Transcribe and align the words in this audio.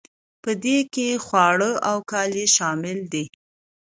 په 0.43 0.51
دې 0.63 0.77
کې 0.93 1.07
خواړه 1.25 1.71
او 1.89 1.97
کالي 2.11 2.45
شامل 2.55 2.99
دي. 3.13 3.25